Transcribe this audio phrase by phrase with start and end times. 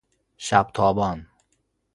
[0.37, 1.27] شبتابان